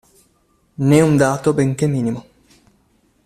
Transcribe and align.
Né 0.87 0.99
un 1.03 1.15
dato 1.15 1.53
benché 1.53 1.85
minimo. 1.85 2.25